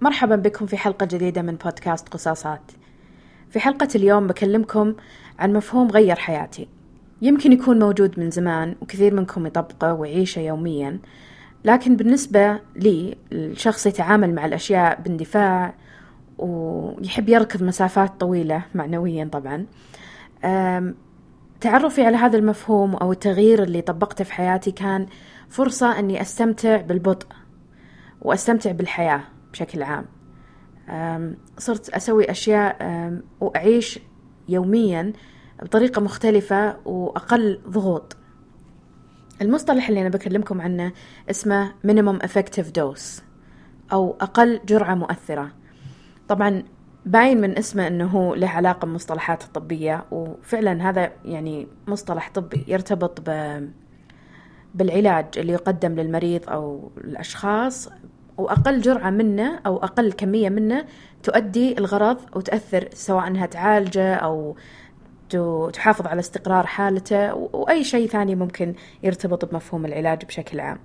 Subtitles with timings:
[0.00, 2.60] مرحبا بكم في حلقة جديدة من بودكاست قصاصات.
[3.50, 4.94] في حلقة اليوم بكلمكم
[5.38, 6.68] عن مفهوم غير حياتي.
[7.22, 10.98] يمكن يكون موجود من زمان وكثير منكم يطبقه ويعيشه يوميا،
[11.64, 15.74] لكن بالنسبة لي الشخص يتعامل مع الأشياء باندفاع
[16.38, 19.66] ويحب يركض مسافات طويلة معنويا طبعا.
[21.60, 25.06] تعرفي على هذا المفهوم أو التغيير اللي طبقته في حياتي كان
[25.48, 27.26] فرصة أني أستمتع بالبطء
[28.22, 29.20] وأستمتع بالحياة
[29.52, 30.06] بشكل عام.
[31.58, 32.76] صرت أسوي أشياء
[33.40, 34.00] وأعيش
[34.48, 35.12] يوميا
[35.62, 38.16] بطريقة مختلفة وأقل ضغوط.
[39.42, 40.92] المصطلح اللي أنا بكلمكم عنه
[41.30, 43.22] اسمه minimum effective dose
[43.92, 45.52] أو أقل جرعة مؤثرة.
[46.28, 46.62] طبعا
[47.06, 53.60] باين من اسمه أنه له علاقة بمصطلحات الطبية وفعلا هذا يعني مصطلح طبي يرتبط ب
[54.74, 57.88] بالعلاج اللي يقدم للمريض أو الأشخاص
[58.38, 60.84] وأقل جرعة منه أو أقل كمية منه
[61.22, 64.56] تؤدي الغرض وتأثر سواء أنها تعالجه أو
[65.72, 70.78] تحافظ على استقرار حالته وأي شيء ثاني ممكن يرتبط بمفهوم العلاج بشكل عام.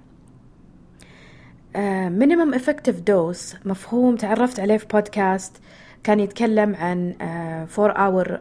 [2.20, 5.62] minimum effective dose مفهوم تعرفت عليه في بودكاست
[6.04, 7.16] كان يتكلم عن
[7.80, 8.40] 4 hour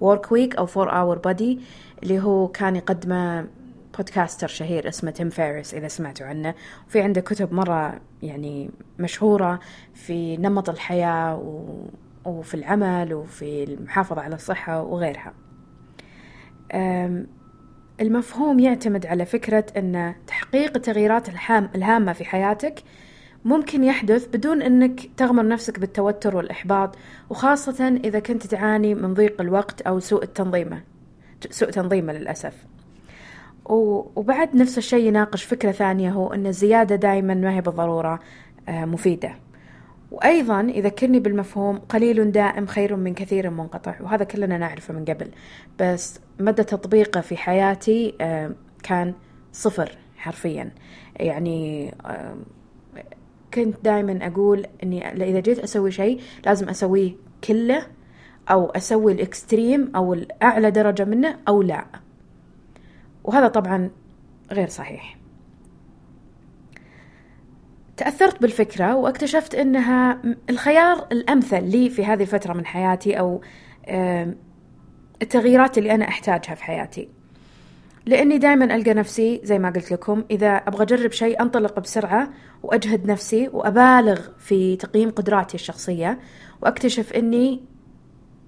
[0.00, 1.60] work week أو 4 hour body
[2.02, 3.46] اللي هو كان يقدمه
[4.00, 6.54] podcaster شهير اسمه تيم فيريس إذا سمعتوا عنه.
[6.88, 9.60] وفي عنده كتب مرة يعني مشهورة
[9.94, 11.84] في نمط الحياة و...
[12.24, 15.34] وفي العمل وفي المحافظة على الصحة وغيرها.
[18.00, 22.82] المفهوم يعتمد على فكرة أن تحقيق التغييرات الهام الهامة في حياتك
[23.44, 26.96] ممكن يحدث بدون أنك تغمر نفسك بالتوتر والإحباط
[27.30, 30.82] وخاصة إذا كنت تعاني من ضيق الوقت أو سوء التنظيمة
[31.50, 32.54] سوء تنظيمة للأسف.
[33.70, 38.20] وبعد نفس الشيء يناقش فكرة ثانية هو أن الزيادة دائما ما هي بالضرورة
[38.68, 39.34] آه، مفيدة.
[40.10, 45.30] وأيضا يذكرني بالمفهوم قليل دائم خير من كثير منقطع وهذا كلنا نعرفه من قبل.
[45.80, 48.50] بس مدى تطبيقه في حياتي آه،
[48.82, 49.14] كان
[49.52, 50.70] صفر حرفيا.
[51.16, 52.36] يعني آه،
[53.54, 57.12] كنت دائما أقول أني إذا جيت أسوي شيء لازم أسويه
[57.44, 57.86] كله
[58.50, 61.84] أو أسوي الإكستريم أو الأعلى درجة منه أو لا.
[63.30, 63.90] وهذا طبعا
[64.52, 65.16] غير صحيح.
[67.96, 73.40] تأثرت بالفكرة واكتشفت أنها الخيار الأمثل لي في هذه الفترة من حياتي أو
[75.22, 77.08] التغييرات اللي أنا أحتاجها في حياتي.
[78.06, 82.30] لأني دائما ألقى نفسي زي ما قلت لكم إذا أبغى أجرب شيء أنطلق بسرعة
[82.62, 86.18] وأجهد نفسي وأبالغ في تقييم قدراتي الشخصية
[86.62, 87.64] وأكتشف أني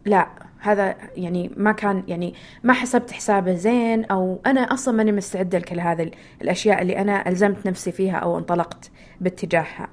[0.04, 0.28] لا.
[0.62, 5.80] هذا يعني ما كان يعني ما حسبت حسابه زين أو أنا أصلا ماني مستعدة لكل
[5.80, 6.10] هذه
[6.42, 8.90] الأشياء اللي أنا ألزمت نفسي فيها أو انطلقت
[9.20, 9.88] باتجاهها.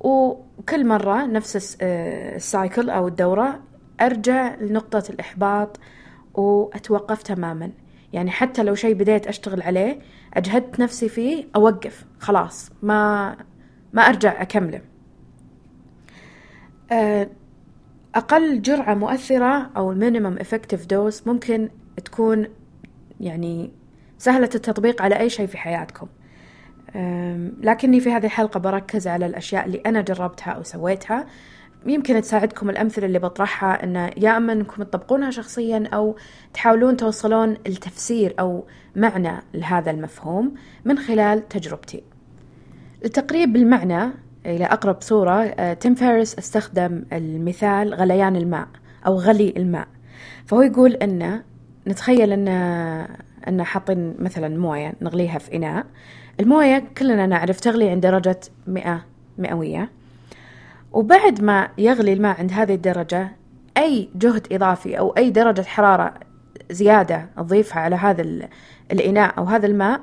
[0.00, 3.60] وكل مرة نفس آه، السايكل أو الدورة
[4.00, 5.80] أرجع لنقطة الإحباط
[6.34, 7.70] وأتوقف تماما.
[8.12, 9.98] يعني حتى لو شيء بديت أشتغل عليه
[10.34, 13.36] أجهدت نفسي فيه أوقف خلاص ما
[13.92, 14.80] ما أرجع أكمله.
[16.92, 17.28] أه
[18.14, 21.68] أقل جرعة مؤثرة أو الـ minimum effective dose ممكن
[22.04, 22.46] تكون
[23.20, 23.72] يعني
[24.18, 26.06] سهلة التطبيق على أي شيء في حياتكم.
[27.60, 31.26] لكني في هذه الحلقة بركز على الأشياء اللي أنا جربتها أو سويتها.
[31.86, 36.16] يمكن تساعدكم الأمثلة اللي بطرحها أن يا أما أنكم تطبقونها شخصيا أو
[36.54, 40.54] تحاولون توصلون التفسير أو معنى لهذا المفهوم
[40.84, 42.02] من خلال تجربتي.
[43.04, 44.10] التقريب بالمعنى
[44.46, 48.68] إلى أقرب صورة آه، تيم فيرس استخدم المثال غليان الماء
[49.06, 49.88] أو غلي الماء.
[50.46, 51.42] فهو يقول أن
[51.86, 52.48] نتخيل أن
[53.48, 55.86] أن حاطين مثلا موية نغليها في إناء.
[56.40, 59.04] الموية كلنا نعرف تغلي عند درجة مئة
[59.38, 59.90] مئوية.
[60.92, 63.32] وبعد ما يغلي الماء عند هذه الدرجة
[63.78, 66.14] أي جهد إضافي أو أي درجة حرارة
[66.70, 68.48] زيادة تضيفها على هذا
[68.92, 70.00] الإناء أو هذا الماء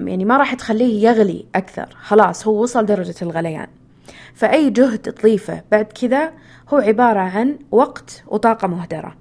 [0.00, 1.96] يعني ما راح تخليه يغلي أكثر.
[2.00, 3.66] خلاص هو وصل درجة الغليان.
[4.34, 6.32] فأي جهد تضيفه بعد كذا
[6.68, 9.16] هو عبارة عن وقت وطاقة مهدرة.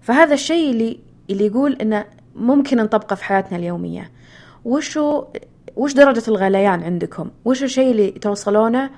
[0.00, 0.98] فهذا الشيء اللي
[1.30, 2.04] اللي يقول إنه
[2.34, 4.10] ممكن نطبقه في حياتنا اليومية.
[4.64, 5.24] وشو
[5.76, 8.90] وش درجة الغليان عندكم؟ وش الشيء اللي توصلونه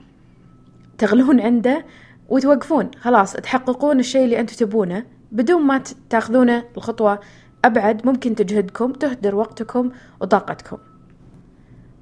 [0.98, 1.84] تغلون عنده
[2.28, 7.20] وتوقفون؟ خلاص تحققون الشيء اللي أنتم تبونه بدون ما تاخذونه الخطوة
[7.64, 10.78] أبعد ممكن تجهدكم تهدر وقتكم وطاقتكم.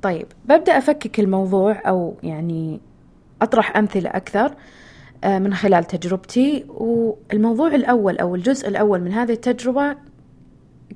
[0.02, 2.80] طيب ببدأ أفكك الموضوع أو يعني
[3.42, 4.54] أطرح أمثلة أكثر
[5.24, 6.64] آه، من خلال تجربتي.
[6.68, 9.96] والموضوع الأول أو الجزء الأول من هذه التجربة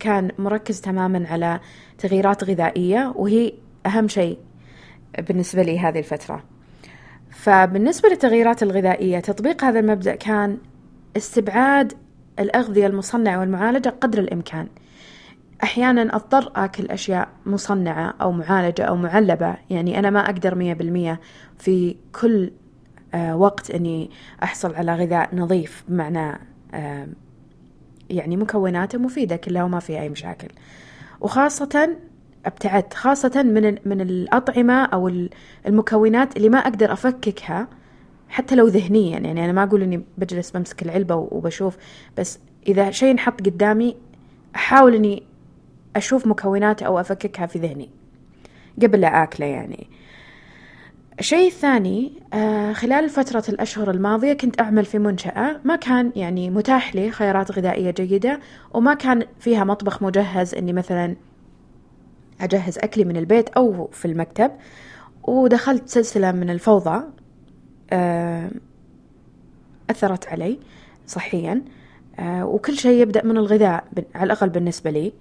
[0.00, 1.60] كان مركز تماما على
[1.98, 3.52] تغييرات غذائية وهي
[3.86, 4.38] أهم شيء
[5.28, 6.44] بالنسبة لي هذه الفترة.
[7.30, 10.58] فبالنسبة للتغييرات الغذائية تطبيق هذا المبدأ كان
[11.16, 11.92] استبعاد
[12.38, 14.68] الأغذية المصنعة والمعالجة قدر الإمكان.
[15.62, 19.56] أحيانا أضطر أكل أشياء مصنعة أو معالجة أو معلبة.
[19.70, 21.20] يعني أنا ما أقدر مية بالمية
[21.58, 22.50] في كل
[23.14, 24.10] آه، وقت أني
[24.42, 26.38] أحصل على غذاء نظيف بمعنى
[26.74, 27.06] آه،
[28.10, 30.48] يعني مكوناته مفيدة كلها وما فيها أي مشاكل.
[31.20, 31.96] وخاصة
[32.46, 35.26] أبتعدت خاصة من من الأطعمة أو
[35.66, 37.68] المكونات اللي ما أقدر أفككها
[38.28, 41.76] حتى لو ذهنيا يعني أنا ما أقول إني بجلس بمسك العلبة وبشوف
[42.18, 43.96] بس إذا شيء انحط قدامي
[44.56, 45.22] أحاول إني
[45.96, 47.90] أشوف مكوناته أو أفككها في ذهني
[48.82, 49.86] قبل لا أكله يعني.
[51.20, 56.94] الشيء الثاني آه خلال فترة الأشهر الماضية كنت أعمل في منشأة ما كان يعني متاح
[56.94, 58.40] لي خيارات غذائية جيدة
[58.74, 61.16] وما كان فيها مطبخ مجهز إني مثلا
[62.40, 64.50] أجهز أكلي من البيت أو في المكتب
[65.22, 67.04] ودخلت سلسلة من الفوضى
[69.90, 70.58] أثرت علي
[71.06, 71.62] صحيا.
[72.18, 73.84] آه وكل شيء يبدأ من الغذاء
[74.14, 75.12] على الأقل بالنسبة لي.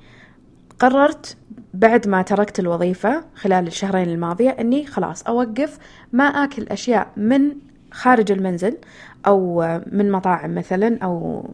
[0.80, 1.38] قررت
[1.74, 5.77] بعد ما تركت الوظيفة خلال الشهرين الماضية أني خلاص أوقف
[6.13, 7.56] ما أكل أشياء من
[7.92, 8.77] خارج المنزل
[9.27, 9.62] أو
[9.92, 11.45] من مطاعم مثلا أو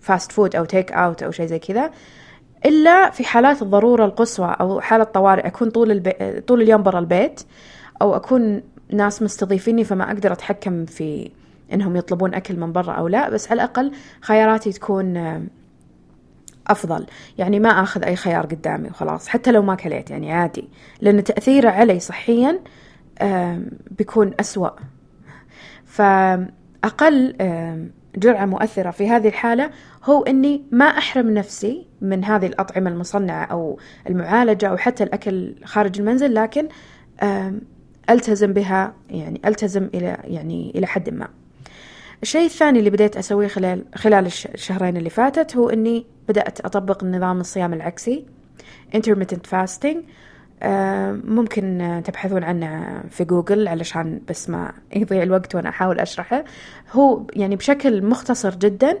[0.00, 1.90] fast food أو take out أو شيء زي كذا
[2.66, 6.40] إلا في حالات الضرورة القصوى أو حالة طوارئ أكون طول, البي...
[6.40, 7.40] طول اليوم برا البيت
[8.02, 8.62] أو أكون
[8.94, 11.30] ناس مستضيفيني فما أقدر أتحكم في
[11.72, 15.48] إنهم يطلبون أكل من برا أو لا بس على الأقل خياراتي تكون
[16.66, 17.06] أفضل.
[17.38, 20.68] يعني ما أخذ أي خيار قدامي وخلاص حتى لو ما كليت يعني عادي.
[21.00, 22.60] لأن تأثيره علي صحيا
[23.90, 24.70] بيكون أسوأ.
[25.84, 27.34] فأقل
[28.16, 29.70] جرعة مؤثرة في هذه الحالة
[30.04, 36.00] هو أني ما أحرم نفسي من هذه الأطعمة المصنعة أو المعالجة أو حتى الأكل خارج
[36.00, 36.68] المنزل لكن
[38.10, 41.28] ألتزم بها يعني ألتزم إلى يعني إلى حد ما.
[42.22, 47.40] الشيء الثاني اللي بديت أسويه خلال خلال الشهرين اللي فاتت هو إني بدأت أطبق نظام
[47.40, 48.24] الصيام العكسي
[48.96, 49.96] intermittent fasting.
[50.62, 56.44] آه، ممكن تبحثون عنه في جوجل علشان بس ما يضيع الوقت وأنا أحاول أشرحه.
[56.92, 58.98] هو يعني بشكل مختصر جدا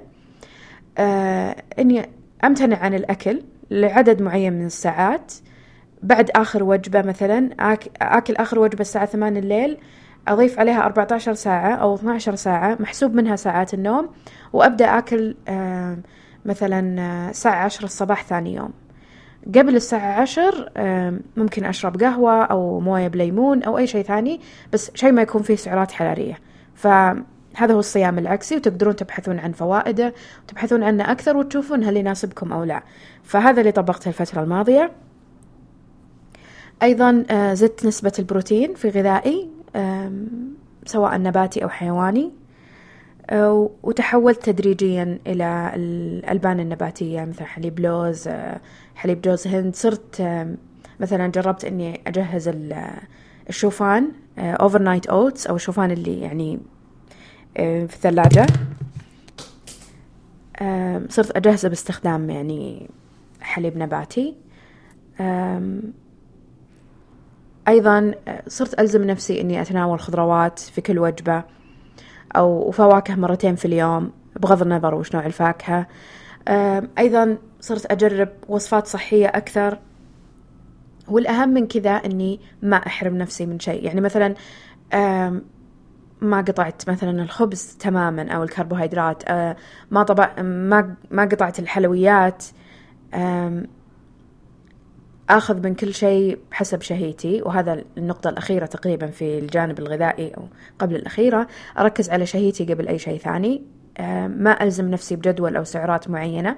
[0.98, 2.08] آه، إني
[2.44, 5.32] أمتنع عن الأكل لعدد معين من الساعات.
[6.02, 7.50] بعد آخر وجبة مثلا
[8.02, 9.78] آكل آخر وجبة الساعة ثمان الليل
[10.28, 14.08] أضيف عليها 14 ساعة أو 12 ساعة محسوب منها ساعات النوم
[14.52, 15.96] وأبدأ أكل آه،
[16.44, 16.80] مثلا
[17.30, 18.70] الساعة عشر الصباح ثاني يوم.
[19.54, 20.70] قبل الساعة عشر
[21.36, 24.40] ممكن أشرب قهوة أو موية بليمون أو أي شيء ثاني
[24.72, 26.38] بس شيء ما يكون فيه سعرات حرارية.
[26.74, 30.14] فهذا هو الصيام العكسي وتقدرون تبحثون عن فوائده
[30.44, 32.82] وتبحثون عنه أكثر وتشوفون هل يناسبكم أو لا.
[33.22, 34.90] فهذا اللي طبقته الفترة الماضية.
[36.82, 39.48] أيضا آه، زدت نسبة البروتين في غذائي
[40.86, 42.32] سواء نباتي أو حيواني
[43.30, 48.60] آه، وتحولت تدريجيا إلى الألبان النباتية مثل حليب لوز آه،
[48.94, 49.76] حليب جوز هند.
[49.76, 50.22] صرت
[51.00, 52.50] مثلا جربت إني أجهز
[53.48, 56.58] الشوفان overnight oats أو الشوفان اللي يعني
[57.56, 58.46] في الثلاجة.
[61.08, 62.90] صرت أجهزه باستخدام يعني
[63.40, 64.34] حليب نباتي.
[67.68, 68.14] أيضا
[68.48, 71.44] صرت ألزم نفسي إني أتناول خضروات في كل وجبة
[72.36, 75.86] أو فواكه مرتين في اليوم بغض النظر وش نوع الفاكهة.
[76.98, 79.78] أيضا صرت أجرب وصفات صحية أكثر.
[81.08, 83.84] والأهم من كذا أني ما أحرم نفسي من شيء.
[83.84, 84.34] يعني مثلا
[86.20, 89.22] ما قطعت مثلا الخبز تماما أو الكربوهيدرات.
[89.90, 92.44] ما طبع ما ما قطعت الحلويات.
[95.30, 100.96] آخذ من كل شيء حسب شهيتي وهذا النقطة الأخيرة تقريبا في الجانب الغذائي أو قبل
[100.96, 101.46] الأخيرة.
[101.78, 103.62] أركز على شهيتي قبل أي شيء ثاني.
[104.28, 106.56] ما ألزم نفسي بجدول أو سعرات معينة.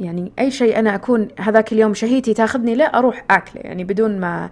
[0.00, 3.62] يعني أي شيء أنا أكون هذاك اليوم شهيتي تاخذني له أروح أكله.
[3.62, 4.50] يعني بدون ما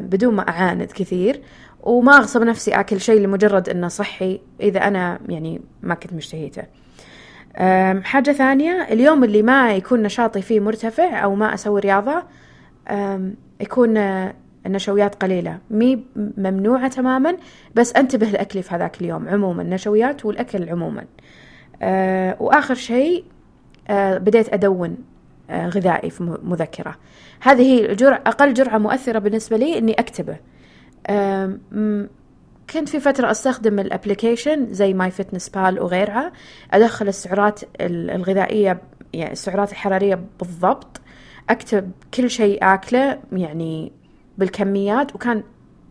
[0.00, 1.40] بدون ما أعاند كثير.
[1.80, 6.62] وما أغصب نفسي أكل شيء لمجرد أنه صحي إذا أنا يعني ما كنت مشتهيته
[8.02, 12.22] حاجة ثانية اليوم اللي ما يكون نشاطي فيه مرتفع أو ما أسوي رياضة
[13.60, 13.96] يكون
[14.66, 15.58] النشويات قليلة.
[15.70, 17.36] مهي ممنوعة تماما
[17.74, 21.04] بس أنتبه لأكلي في هذاك اليوم عموما النشويات والأكل عموما.
[21.82, 23.24] أه وآخر شيء
[23.88, 24.96] أه بديت أدون
[25.50, 26.96] أه غذائي في مذكرة.
[27.40, 30.36] هذه هي الجرعة أقل جرعة مؤثرة بالنسبة لي إني أكتبه.
[32.70, 36.32] كنت في فترة أستخدم الـ application زي MyFitnessPal وغيرها
[36.72, 38.80] أدخل السعرات الغذائية
[39.12, 41.00] يعني السعرات الحرارية بالضبط
[41.50, 43.92] أكتب كل شيء أكله يعني
[44.38, 45.42] بالكميات وكان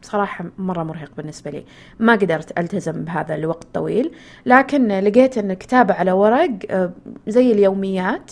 [0.01, 1.65] صراحة مرة مرهق بالنسبة لي.
[1.99, 4.11] ما قدرت ألتزم بهذا لوقت طويل
[4.45, 6.91] لكن لقيت أن الكتابة على ورق آه،
[7.27, 8.31] زي اليوميات.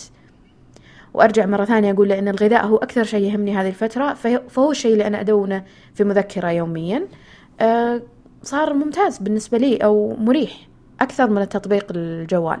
[1.14, 4.14] وأرجع مرة ثانية أقول لأن الغذاء هو أكثر شيء يهمني هذه الفترة
[4.48, 7.06] فهو الشيء اللي أنا أدونه في مذكرة يوميا.
[7.60, 8.02] آه،
[8.44, 10.68] صار ممتاز بالنسبة لي أو مريح
[11.00, 12.60] أكثر من التطبيق الجوال.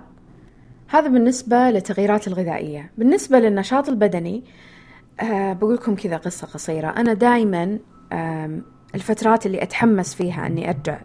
[0.88, 2.90] هذا بالنسبة للتغييرات الغذائية.
[2.98, 4.44] بالنسبة للنشاط البدني
[5.20, 6.88] أه بقول لكم كذا قصة قصيرة.
[6.88, 7.78] أنا دائما
[8.12, 8.60] أه
[8.94, 11.00] الفترات اللي أتحمس فيها أني أرجع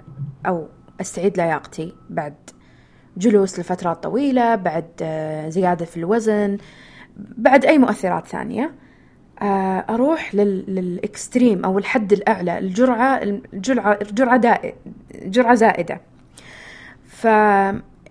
[0.46, 0.68] أو
[1.02, 2.36] أستعيد لياقتي بعد
[3.18, 6.58] جلوس لفترات طويلة بعد أه زيادة في الوزن
[7.18, 8.72] بعد أي مؤثرات ثانية.
[9.42, 13.16] أه أروح للإكستريم أو الحد الأعلى الجرعة
[13.54, 14.76] الجرعة الجرعة دائ
[15.26, 16.02] جرعة زائدة.
[17.06, 17.26] ف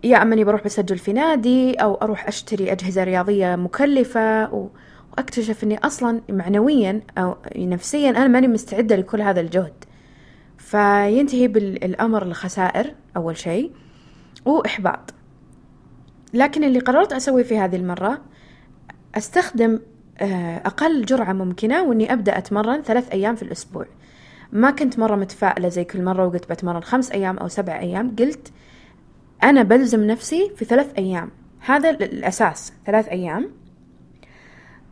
[0.04, 4.68] يا أما إني بروح بسجل في نادي أو أروح أشتري أجهزة رياضية مكلفة و...
[5.12, 9.84] وأكتشف إني أصلا معنويا أو نفسيا أنا ماني مستعدة لكل هذا الجهد.
[10.58, 13.72] فينتهي بالأمر الخسائر أول شيء
[14.44, 15.14] وإحباط.
[16.34, 18.18] لكن اللي قررت اسويه في هذه المرة
[19.14, 19.80] أستخدم
[20.20, 23.86] آه، أقل جرعة ممكنة وإني أبدأ أتمرن ثلاث أيام في الأسبوع.
[24.52, 28.52] ما كنت مرة متفائلة زي كل مرة وقلت بتمرن خمس أيام أو سبع أيام قلت
[29.42, 31.30] أنا بلزم نفسي في ثلاث أيام.
[31.60, 33.50] هذا الأساس ثلاث أيام.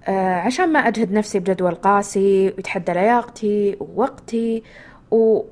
[0.04, 4.62] آه عشان ما أجهد نفسي بجدول قاسي ويتحدى لياقتي ووقتي
[5.10, 5.42] و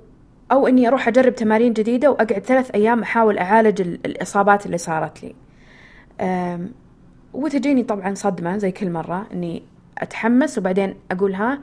[0.53, 5.35] أو إني أروح أجرب تمارين جديدة وأقعد ثلاث أيام أحاول أعالج الإصابات اللي صارت لي.
[7.35, 9.63] وتجيني طبعا صدمة زي كل مرة إني
[9.99, 11.59] أتحمس وبعدين أقول ها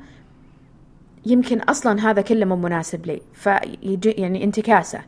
[1.25, 3.21] يمكن أصلا هذا كله مو مناسب لي.
[3.33, 5.01] فيجي يعني انتكاسة.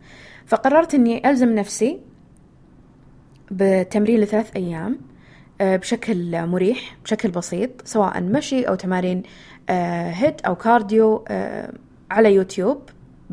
[0.46, 2.00] فقررت إني ألزم نفسي
[3.52, 4.98] بتمرين لثلاث أيام
[5.62, 9.24] آه، بشكل مريح بشكل بسيط سواء مشي أو تمارين
[9.70, 11.74] HIIT آه، أو cardio آه،
[12.12, 12.82] على يوتيوب.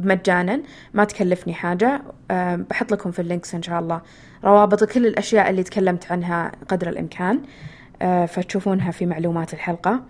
[0.07, 0.63] مجانا
[0.95, 2.03] ما تكلفني حاجة.
[2.71, 4.01] بحط لكم في اللينكس إن شاء الله
[4.45, 7.41] روابط كل الأشياء اللي تكلمت عنها قدر الإمكان.
[8.27, 10.01] فتشوفونها في معلومات الحلقة.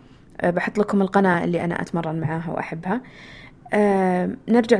[0.44, 3.00] بحط لكم القناة اللي أنا أتمرن معاها وأحبها.
[4.49, 4.78] نرجع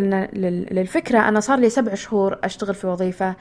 [0.71, 1.19] للفكرة.
[1.29, 3.35] أنا صار لي سبع شهور أشتغل في وظيفة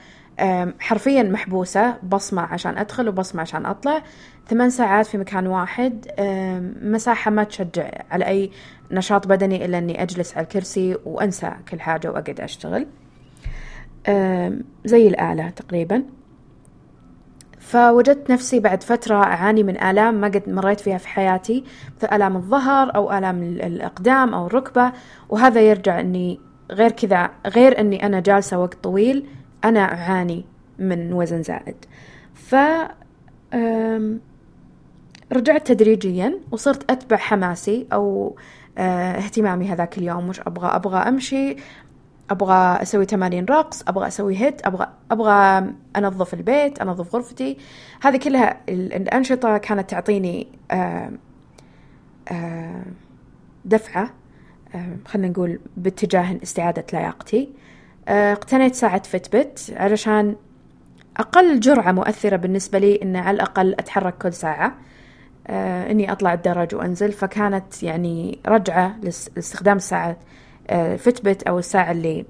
[0.79, 4.03] حرفيا محبوسة بصمة عشان أدخل وبصمة عشان أطلع.
[4.47, 6.05] ثمان ساعات في مكان واحد.
[6.81, 8.51] مساحة ما تشجع على أي
[8.91, 12.87] نشاط بدني إلا أني أجلس على الكرسي وأنسى كل حاجة وأقعد أشتغل.
[14.85, 16.03] زي الآلة تقريبا.
[17.59, 21.63] فوجدت نفسي بعد فترة أعاني من آلام ما قد مريت فيها في حياتي
[21.97, 24.91] مثل آلام الظهر أو آلام الأقدام أو الركبة.
[25.29, 26.39] وهذا يرجع أني
[26.71, 29.25] غير كذا غير أني أنا جالسة وقت طويل
[29.65, 30.45] أنا أعاني
[30.79, 31.75] من وزن زائد.
[32.33, 32.55] ف
[35.33, 38.35] رجعت تدريجيا وصرت أتبع حماسي أو
[38.77, 41.55] اهتمامي هذاك اليوم مش أبغى أبغى أمشي
[42.29, 47.57] أبغى أسوي تمارين رقص أبغى أسوي هيت أبغى أبغى أنظف البيت أنظف غرفتي.
[48.01, 51.11] هذه كلها الأنشطة كانت تعطيني أه،
[52.31, 52.83] أه،
[53.65, 54.13] دفعة
[55.05, 57.49] خلينا نقول باتجاه استعادة لياقتي.
[58.07, 60.35] آه، اقتنيت ساعة فتبت علشان
[61.17, 64.77] أقل جرعة مؤثرة بالنسبة لي إن على الأقل أتحرك كل ساعة.
[65.49, 67.11] آه، إني أطلع الدرج وأنزل.
[67.11, 70.17] فكانت يعني رجعة لاستخدام الساعة
[70.69, 72.25] آه، فتبت أو الساعة اللي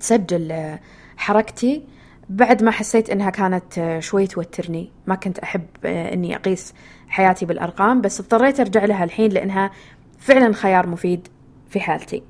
[0.00, 0.76] تسجل
[1.16, 1.84] حركتي.
[2.28, 4.90] بعد ما حسيت إنها كانت شوي توترني.
[5.06, 6.74] ما كنت أحب إني أقيس
[7.08, 9.70] حياتي بالأرقام بس اضطريت أرجع لها الحين لأنها
[10.18, 11.28] فعلا خيار مفيد
[11.68, 12.22] في حالتي.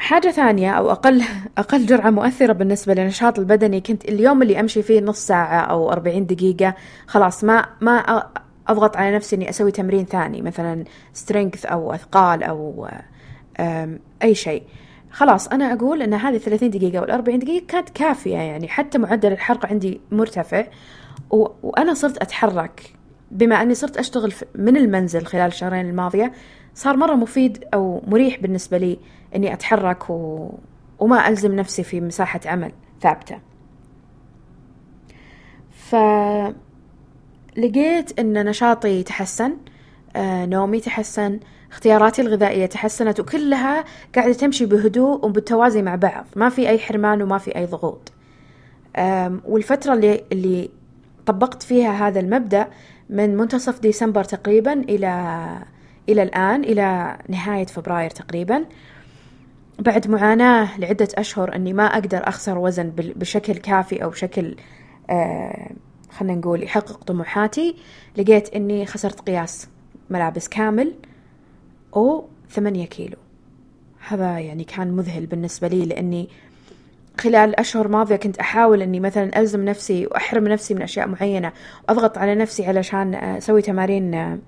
[0.00, 1.22] حاجة ثانية أو أقل
[1.58, 6.26] أقل جرعة مؤثرة بالنسبة للنشاط البدني كنت اليوم اللي أمشي فيه نص ساعة أو أربعين
[6.26, 6.74] دقيقة
[7.06, 8.22] خلاص ما ما
[8.68, 12.88] أضغط على نفسي إني أسوي تمرين ثاني مثلا سترينث أو أثقال أو
[14.22, 14.62] أي شيء
[15.10, 19.32] خلاص أنا أقول أن هذه 30 دقيقة وال 40 دقيقة كانت كافية يعني حتى معدل
[19.32, 20.66] الحرق عندي مرتفع.
[21.30, 22.94] وأنا صرت أتحرك
[23.30, 26.32] بما أني صرت أشتغل من المنزل خلال الشهرين الماضية
[26.74, 28.98] صار مرة مفيد أو مريح بالنسبة لي
[29.36, 30.48] إني أتحرك و...
[30.98, 33.38] وما ألزم نفسي في مساحة عمل ثابتة.
[35.70, 36.58] فلقيت
[38.18, 39.56] إن نشاطي تحسن
[40.16, 43.84] آه، نومي تحسن اختياراتي الغذائية تحسنت وكلها
[44.14, 46.26] قاعدة تمشي بهدوء وبالتوازي مع بعض.
[46.36, 48.12] ما في أي حرمان وما في أي ضغوط.
[49.44, 50.70] والفترة اللي, اللي
[51.26, 52.68] طبقت فيها هذا المبدأ
[53.10, 55.44] من منتصف ديسمبر تقريبا إلى
[56.08, 58.64] إلى الآن إلى نهاية فبراير تقريبا
[59.80, 64.56] بعد معاناة لعدة أشهر أني ما أقدر أخسر وزن بشكل كافي أو بشكل
[65.10, 65.70] آه
[66.10, 67.76] خلينا نقول يحقق طموحاتي
[68.16, 69.68] لقيت أني خسرت قياس
[70.10, 70.94] ملابس كامل
[71.96, 73.16] أو ثمانية كيلو.
[74.08, 76.28] هذا يعني كان مذهل بالنسبة لي لأني
[77.20, 81.52] خلال الأشهر الماضية كنت أحاول أني مثلا ألزم نفسي وأحرم نفسي من أشياء معينة
[81.88, 84.40] وأضغط على نفسي علشان أسوي تمارين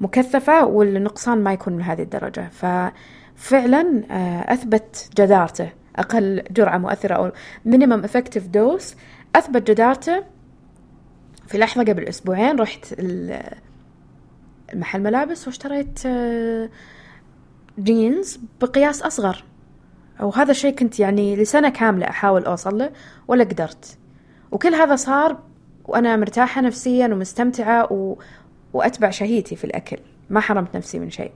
[0.00, 2.48] مكثفة والنقصان ما يكون من هذه الدرجة
[3.40, 4.04] ففعلا
[4.52, 5.72] أثبت جدارته.
[5.96, 7.32] أقل جرعة مؤثرة أو
[7.68, 8.94] minimum effective dose.
[9.36, 10.24] أثبت جدارته.
[11.46, 12.94] في لحظة قبل أسبوعين رحت
[14.72, 15.98] المحل ملابس واشتريت
[17.78, 19.44] جينز بقياس أصغر.
[20.20, 22.90] وهذا الشيء كنت يعني لسنة كاملة أحاول أوصل له
[23.28, 23.98] ولا قدرت.
[24.50, 25.38] وكل هذا صار
[25.84, 28.18] وأنا مرتاحة نفسيا ومستمتعة و...
[28.72, 29.96] وأتبع شهيتي في الأكل.
[30.30, 31.32] ما حرمت نفسي من شيء.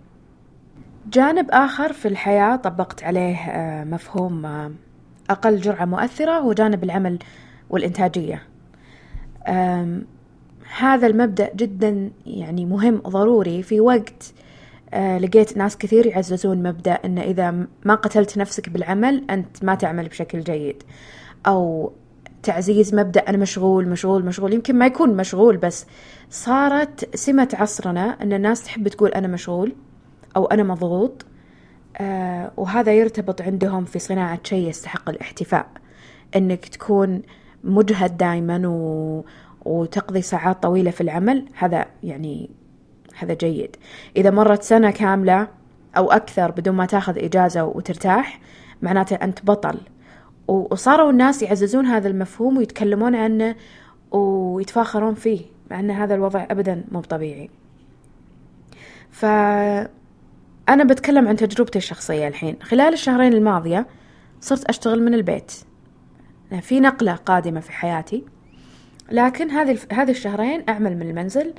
[1.06, 4.72] جانب آخر في الحياة طبقت عليه آه، مفهوم آه،
[5.30, 7.18] أقل جرعة مؤثرة هو جانب العمل
[7.70, 8.42] والإنتاجية.
[10.78, 13.62] هذا المبدأ جدا يعني مهم ضروري.
[13.62, 14.32] في وقت
[14.94, 17.50] آه، لقيت ناس كثير يعززون مبدأ أن إذا
[17.84, 20.82] ما قتلت نفسك بالعمل أنت ما تعمل بشكل جيد.
[21.46, 21.92] أو
[22.42, 24.52] تعزيز مبدأ أنا مشغول مشغول مشغول.
[24.52, 25.86] يمكن ما يكون مشغول بس
[26.30, 29.74] صارت سمة عصرنا أن الناس تحب تقول أنا مشغول.
[30.36, 31.26] أو أنا مضغوط
[31.96, 35.66] آه وهذا يرتبط عندهم في صناعة شيء يستحق الاحتفاء
[36.36, 37.22] أنك تكون
[37.64, 39.24] مجهد دائما و...
[39.64, 42.50] وتقضي ساعات طويلة في العمل هذا يعني
[43.18, 43.76] هذا جيد.
[44.16, 45.48] إذا مرت سنة كاملة
[45.96, 48.40] أو أكثر بدون ما تأخذ إجازة وترتاح
[48.82, 49.78] معناته أنت بطل.
[50.48, 53.54] وصاروا الناس يعززون هذا المفهوم ويتكلمون عنه
[54.10, 57.50] ويتفاخرون فيه مع أن هذا الوضع أبدا مو طبيعي.
[60.66, 62.56] فأنا بتكلم عن تجربتي الشخصية الحين.
[62.62, 63.86] خلال الشهرين الماضية
[64.40, 65.52] صرت أشتغل من البيت.
[66.60, 68.24] في نقلة قادمة في حياتي.
[69.10, 71.54] لكن هذه هذه الشهرين أعمل من المنزل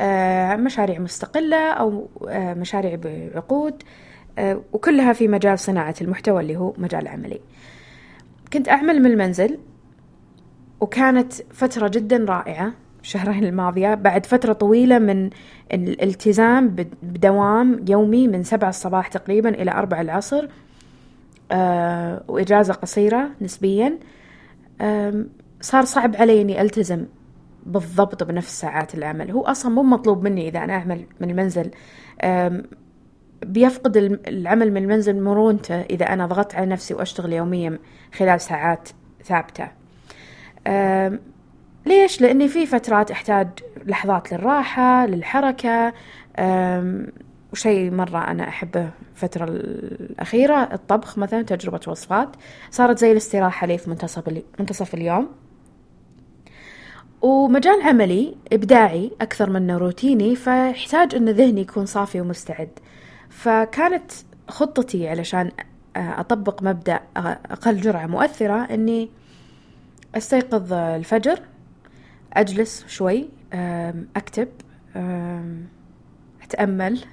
[0.00, 3.82] آه، مشاريع مستقلة أو آه، مشاريع بعقود
[4.38, 7.40] آه، وكلها في مجال صناعة المحتوى اللي هو مجال عملي.
[8.52, 9.58] كنت أعمل من المنزل
[10.80, 12.72] وكانت فترة جدا رائعة.
[13.02, 15.30] الشهرين الماضية بعد فترة طويلة من
[15.72, 16.68] الالتزام
[17.02, 20.48] بدوام يومي من سبعة الصباح تقريبا إلى أربع العصر
[22.28, 23.98] وإجازة قصيرة نسبيا.
[25.60, 27.06] صار صعب علي إني ألتزم
[27.66, 29.30] بالضبط بنفس ساعات العمل.
[29.30, 31.70] هو أصلا مو مطلوب مني إذا أنا أعمل من المنزل.
[33.42, 33.96] بيفقد
[34.28, 37.78] العمل من المنزل مرونته إذا أنا ضغطت على نفسي وأشتغل يوميا
[38.14, 38.88] خلال ساعات
[39.24, 39.68] ثابتة.
[41.86, 43.48] ليش؟ لأني في فترات أحتاج
[43.86, 45.92] لحظات للراحة للحركة
[47.52, 52.28] وشيء مرة أنا أحبه الفترة الأخيرة الطبخ مثلا تجربة وصفات.
[52.70, 55.28] صارت زي الاستراحة لي في منتصف, منتصف اليوم.
[57.22, 62.70] ومجال عملي إبداعي أكثر منه روتيني فيحتاج أن ذهني يكون صافي ومستعد.
[63.28, 64.12] فكانت
[64.48, 65.50] خطتي علشان
[65.96, 69.10] أطبق مبدأ أقل جرعة مؤثرة أني
[70.14, 71.40] أستيقظ الفجر
[72.32, 73.28] أجلس شوي
[74.16, 74.48] أكتب
[76.42, 77.04] أتأمل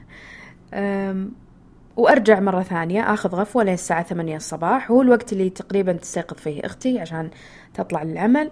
[1.98, 6.66] وأرجع مرة ثانية أخذ غفوة لين الساعة ثمانية الصباح هو الوقت اللي تقريبا تستيقظ فيه
[6.66, 7.30] أختي عشان
[7.74, 8.52] تطلع للعمل.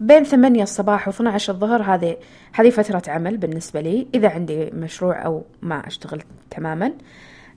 [0.00, 2.16] بين ثمانية الصباح و 12 الظهر هذه
[2.52, 6.92] هذه فترة عمل بالنسبة لي إذا عندي مشروع أو ما أشتغل تماما.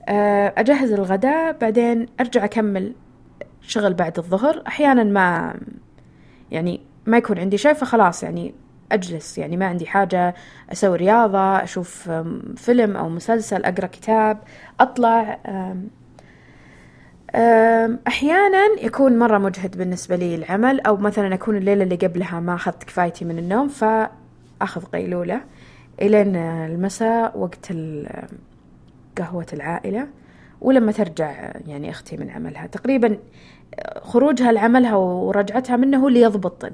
[0.10, 2.95] آه، أجهز الغداء بعدين أرجع أكمل
[3.62, 4.63] شغل بعد الظهر.
[4.67, 5.56] أحيانا ما
[6.51, 8.54] يعني ما يكون عندي شيء فخلاص يعني
[8.92, 9.38] أجلس.
[9.38, 10.36] يعني ما عندي حاجة
[10.72, 12.12] أسوي رياضة أشوف
[12.56, 14.38] فيلم أو مسلسل أقرأ كتاب
[14.80, 15.39] أطلع
[18.08, 22.84] أحيانا يكون مرة مجهد بالنسبة لي العمل أو مثلا أكون الليلة اللي قبلها ما أخذت
[22.84, 25.42] كفايتي من النوم فأخذ قيلولة
[26.02, 27.74] إلين المساء وقت
[29.18, 30.08] قهوة العائلة
[30.62, 32.68] ولما ترجع يعني أختي من عملها.
[32.68, 33.18] تقريبا
[34.02, 36.72] خروجها لعملها ورجعتها منه هو اللي يضبط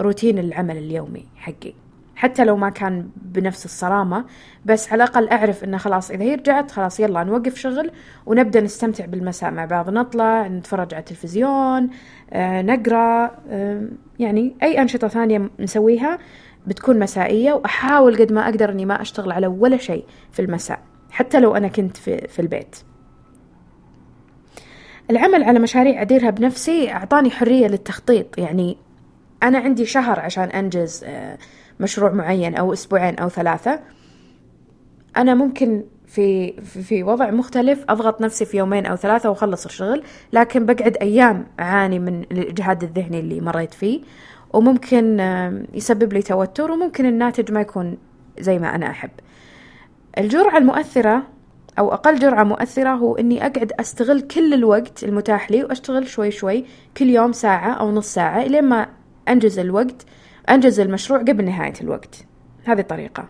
[0.00, 1.74] روتين العمل اليومي حقي.
[2.16, 4.24] حتى لو ما كان بنفس الصرامة
[4.64, 7.90] بس على الأقل أعرف إنه خلاص إذا هي رجعت خلاص يلا نوقف شغل
[8.26, 9.90] ونبدأ نستمتع بالمساء مع بعض.
[9.90, 11.90] نطلع نتفرج على التلفزيون
[12.32, 16.18] آه، نقرأ آه، يعني أي أنشطة ثانية نسويها
[16.66, 20.78] بتكون مسائية وأحاول قد ما أقدر إني ما أشتغل على ولا شيء في المساء.
[21.10, 22.76] حتى لو أنا كنت في, في البيت.
[25.12, 28.38] العمل على مشاريع أديرها بنفسي أعطاني حرية للتخطيط.
[28.38, 28.76] يعني
[29.42, 31.38] أنا عندي شهر عشان أنجز آه
[31.80, 33.80] مشروع معين أو أسبوعين أو ثلاثة.
[35.16, 40.66] أنا ممكن في في وضع مختلف أضغط نفسي في يومين أو ثلاثة وأخلص الشغل لكن
[40.66, 44.00] بقعد أيام أعاني من الإجهاد الذهني اللي مريت فيه.
[44.52, 45.20] وممكن
[45.74, 47.96] يسبب لي توتر وممكن الناتج ما يكون
[48.38, 49.10] زي ما أنا أحب.
[50.18, 51.22] الجرعة المؤثرة
[51.78, 56.64] أو أقل جرعة مؤثرة هو إني أقعد أستغل كل الوقت المتاح لي وأشتغل شوي شوي
[56.96, 58.86] كل يوم ساعة أو نص ساعة إلين ما
[59.28, 60.06] أنجز الوقت
[60.50, 62.26] أنجز المشروع قبل نهاية الوقت.
[62.64, 63.28] هذه الطريقة.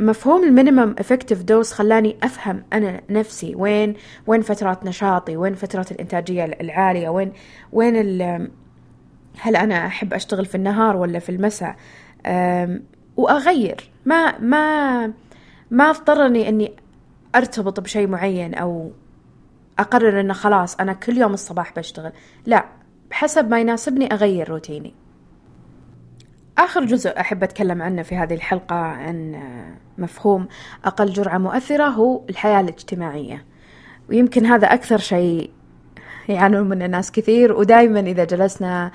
[0.00, 3.94] مفهوم الـ minimum effective dose خلاني أفهم أنا نفسي وين
[4.26, 7.32] وين فترات نشاطي وين فترات الإنتاجية العالية وين
[7.72, 7.96] وين
[9.40, 11.76] هل أنا أحب أشتغل في النهار ولا في المساء؟
[13.16, 13.90] وأغير.
[14.06, 15.12] ما ما
[15.70, 16.72] ما اضطرني إني
[17.34, 18.90] أرتبط بشيء معين أو
[19.78, 22.12] أقرر انه خلاص أنا كل يوم الصباح بشتغل.
[22.46, 22.64] لا
[23.10, 24.94] بحسب ما يناسبني أغير روتيني.
[26.58, 29.42] آخر جزء أحب أتكلم عنه في هذه الحلقة عن
[29.98, 30.48] مفهوم
[30.84, 33.44] أقل جرعة مؤثرة هو الحياة الاجتماعية.
[34.08, 35.50] ويمكن هذا أكثر شيء
[36.28, 38.92] يعانون منه ناس كثير ودائما إذا جلسنا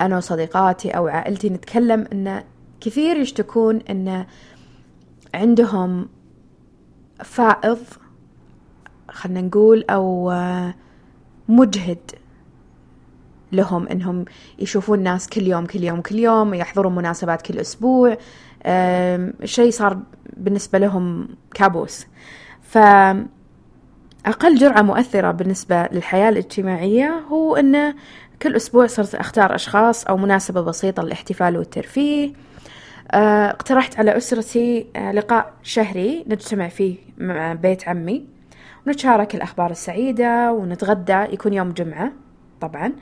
[0.00, 2.42] أنا وصديقاتي أو عائلتي نتكلم أن
[2.80, 4.26] كثير يشتكون أن
[5.34, 6.08] عندهم
[7.24, 7.78] فائض
[9.10, 10.32] خلنا نقول أو
[11.48, 12.10] مجهد
[13.52, 14.24] لهم إنهم
[14.58, 18.16] يشوفون ناس كل يوم كل يوم كل يوم يحضرون مناسبات كل أسبوع
[19.44, 19.98] شيء صار
[20.36, 22.06] بالنسبة لهم كابوس.
[22.62, 22.78] ف
[24.26, 27.94] أقل جرعة مؤثرة بالنسبة للحياة الاجتماعية هو أن
[28.42, 32.26] كل أسبوع صرت أختار أشخاص أو مناسبة بسيطة للاحتفال والترفيه.
[32.26, 32.32] آه،
[33.10, 38.26] اقترحت على أسرتي آه، لقاء شهري نجتمع فيه مع بيت عمي
[38.86, 42.12] ونتشارك الأخبار السعيدة ونتغدى يكون يوم جمعة
[42.60, 42.92] طبعا.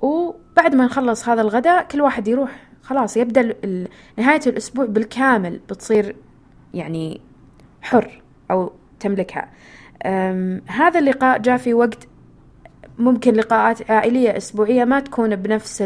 [0.00, 2.50] وبعد ما نخلص هذا الغداء كل واحد يروح
[2.82, 3.54] خلاص يبدأ
[4.18, 6.16] نهاية الأسبوع بالكامل بتصير
[6.74, 7.20] يعني
[7.82, 9.48] حر أو تملكها.
[10.66, 12.08] هذا اللقاء جاء في وقت
[12.98, 15.84] ممكن لقاءات عائلية أسبوعية ما تكون بنفس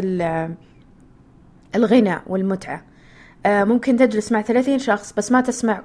[1.75, 2.88] الغنى والمتعة.
[3.45, 5.81] ممكن تجلس مع ثلاثين شخص بس ما تسمع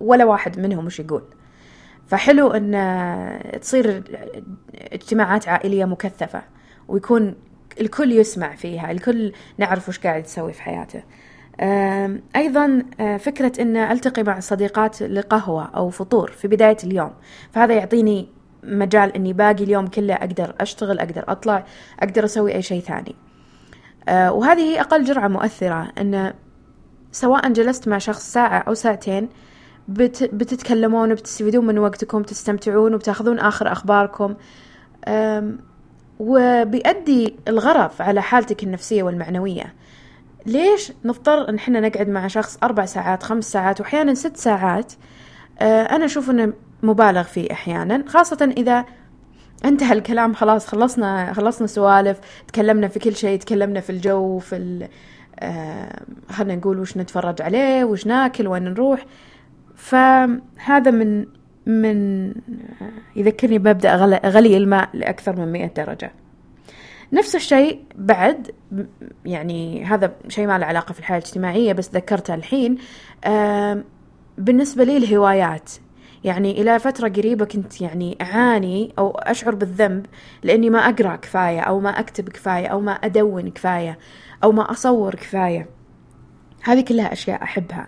[0.00, 1.22] ولا واحد منهم وش يقول.
[2.06, 4.02] فحلو إن تصير
[4.74, 6.42] اجتماعات عائلية مكثفة
[6.88, 7.34] ويكون
[7.80, 11.02] الكل يسمع فيها الكل نعرف وش قاعد يسوي في حياته.
[12.36, 12.82] أيضا
[13.18, 17.12] فكرة أن ألتقي مع صديقات لقهوة أو فطور في بداية اليوم.
[17.52, 18.28] فهذا يعطيني
[18.62, 21.64] مجال أني باقي اليوم كله أقدر أشتغل أقدر أطلع
[22.00, 23.16] أقدر أسوي أي شيء ثاني.
[24.08, 26.34] وهذه هي أقل جرعة مؤثرة أن
[27.16, 29.28] سواء جلست مع شخص ساعة أو ساعتين
[29.88, 34.34] بت بتتكلمون وبتستفيدون من وقتكم تستمتعون وبتاخذون آخر أخباركم.
[36.18, 39.74] وبيؤدي الغرض على حالتك النفسية والمعنوية.
[40.46, 44.92] ليش نضطر إن إحنا نقعد مع شخص أربع ساعات خمس ساعات واحيانا ست ساعات؟
[45.58, 46.52] آه أنا أشوف إنه
[46.82, 48.84] مبالغ فيه أحيانا خاصة إذا
[49.64, 54.88] انتهى الكلام خلاص خلصنا خلصنا سوالف تكلمنا في كل شيء تكلمنا في الجو في
[55.40, 59.06] آه خلينا نقول وش نتفرج عليه وش ناكل وين نروح.
[59.74, 61.26] فهذا من
[61.66, 62.32] من
[63.16, 63.94] يذكرني بمبدأ
[64.26, 66.12] غلي الماء لأكثر من مئة درجة.
[67.12, 68.50] نفس الشيء بعد
[69.24, 72.78] يعني هذا شيء ما له علاقة في الحياة الاجتماعية بس ذكرته الحين.
[74.38, 75.70] بالنسبة لي الهوايات.
[76.26, 80.06] يعني إلى فترة قريبة كنت يعني أعاني أو أشعر بالذنب
[80.42, 83.98] لأني ما أقرأ كفاية أو ما أكتب كفاية أو ما أدون كفاية
[84.44, 85.68] أو ما أصور كفاية.
[86.62, 87.86] هذه كلها أشياء أحبها.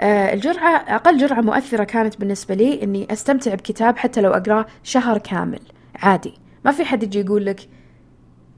[0.00, 5.18] آه، الجرعة أقل جرعة مؤثرة كانت بالنسبة لي إني أستمتع بكتاب حتى لو أقرأه شهر
[5.18, 5.60] كامل
[5.96, 6.34] عادي.
[6.64, 7.60] ما في حد يجي يقول لك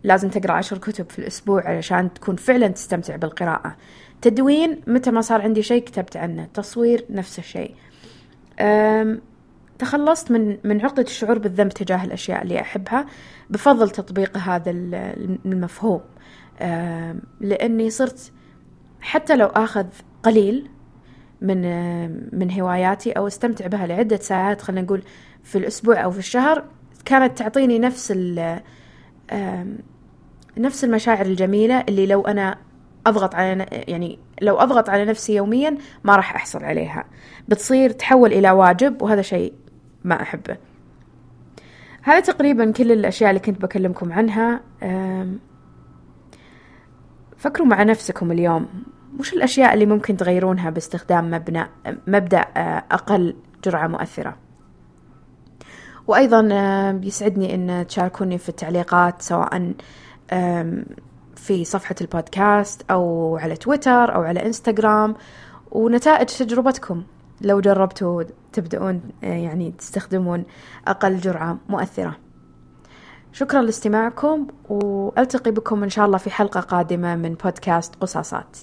[0.04, 3.76] لازم تقرأ عشر كتب في الأسبوع علشان تكون فعلا تستمتع بالقراءة.
[4.22, 6.48] تدوين متى ما صار عندي شيء كتبت عنه.
[6.54, 7.74] تصوير نفس الشيء.
[9.78, 13.06] تخلصت من من عقدة الشعور بالذنب تجاه الأشياء اللي أحبها
[13.50, 14.70] بفضل تطبيق هذا
[15.46, 16.00] المفهوم.
[17.40, 18.32] لأني صرت
[19.00, 19.86] حتى لو أخذ
[20.22, 20.70] قليل
[21.40, 21.62] من
[22.38, 25.02] من هواياتي أو استمتع بها لعدة ساعات خلينا نقول
[25.42, 26.64] في الأسبوع أو في الشهر
[27.04, 28.12] كانت تعطيني نفس
[30.58, 32.58] نفس المشاعر الجميلة اللي لو أنا
[33.06, 37.04] أضغط على يعني لو أضغط على نفسي يوميا ما راح أحصل عليها.
[37.48, 39.52] بتصير تحول إلى واجب وهذا شيء
[40.04, 40.56] ما أحبه.
[42.02, 44.60] هذا تقريبا كل الأشياء اللي كنت بكلمكم عنها.
[47.36, 48.68] فكروا مع نفسكم اليوم.
[49.18, 51.66] وش الأشياء اللي ممكن تغيرونها باستخدام مبنى
[52.06, 54.36] مبدأ آه، أقل جرعة مؤثرة؟
[56.06, 59.74] وأيضا آه، يسعدني أن تشاركوني في التعليقات سواء
[61.42, 65.14] في صفحة البودكاست أو على تويتر أو على إنستغرام
[65.70, 67.02] ونتائج تجربتكم.
[67.40, 70.44] لو جربتوا تبدأون آه، يعني تستخدمون
[70.88, 72.16] أقل جرعة مؤثرة.
[73.32, 78.56] شكرا لاستماعكم وألتقي بكم إن شاء الله في حلقة قادمة من بودكاست قصاصات.